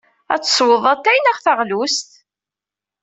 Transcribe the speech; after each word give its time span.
Ad 0.33 0.41
teswed 0.43 0.83
atay 0.93 1.19
neɣ 1.21 1.37
taɣlust? 1.45 2.09